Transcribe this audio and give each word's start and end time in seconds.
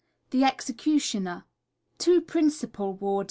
}Executioner. 0.33 1.45
Principal 2.25 2.95
Warder. 2.95 3.19